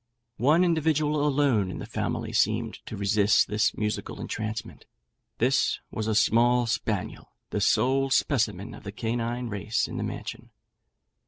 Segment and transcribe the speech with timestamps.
[0.39, 4.87] One individual alone in the family seemed to resist this musical entrancement;
[5.37, 10.49] this was a small spaniel, the sole specimen of the canine race in the mansion.